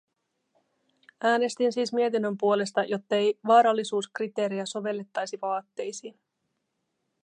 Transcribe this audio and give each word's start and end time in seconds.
Äänestin 1.21 1.71
siis 1.73 1.93
mietinnön 1.93 2.37
puolesta, 2.37 2.83
jottei 2.83 3.39
vaarallisuuskriteerejä 3.47 4.65
sovellettaisi 4.65 5.39
vaatteisiin. 5.41 6.19